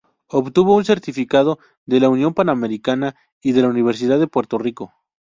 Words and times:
Obtuvo 0.31 0.75
un 0.75 0.83
certificado 0.83 1.59
de 1.85 1.99
la 1.99 2.09
Unión 2.09 2.33
Panamericana 2.33 3.15
y 3.39 3.51
de 3.51 3.61
la 3.61 3.67
Universidad 3.67 4.17
de 4.19 4.25
Puerto 4.25 4.57
Rico. 4.57 4.91